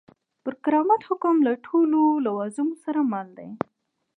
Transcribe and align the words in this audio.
پر 0.43 0.53
کرامت 0.63 1.01
حکم 1.09 1.35
له 1.47 1.53
ټولو 1.65 2.01
لوازمو 2.25 2.75
سره 2.83 2.99
مل 3.11 3.27
دی. 3.37 3.49